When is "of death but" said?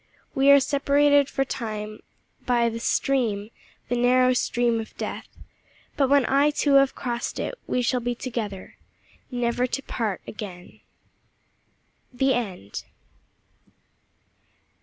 4.81-6.09